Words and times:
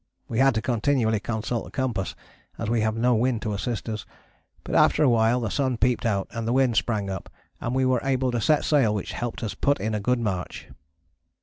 We 0.27 0.39
had 0.39 0.55
to 0.55 0.63
continually 0.63 1.19
consult 1.19 1.63
the 1.65 1.69
compass, 1.69 2.15
as 2.57 2.71
we 2.71 2.81
have 2.81 2.95
had 2.95 3.01
no 3.03 3.13
wind 3.13 3.43
to 3.43 3.53
assist 3.53 3.87
us, 3.87 4.03
but 4.63 4.73
after 4.73 5.03
awhile 5.03 5.39
the 5.39 5.51
sun 5.51 5.77
peeped 5.77 6.07
out 6.07 6.27
and 6.31 6.47
the 6.47 6.53
wind 6.53 6.75
sprang 6.75 7.07
up 7.07 7.29
and 7.59 7.75
we 7.75 7.85
were 7.85 8.01
able 8.03 8.31
to 8.31 8.41
set 8.41 8.65
sail, 8.65 8.95
which 8.95 9.11
helped 9.11 9.43
us 9.43 9.53
put 9.53 9.79
in 9.79 9.93
a 9.93 9.99
good 9.99 10.17
march. 10.19 10.69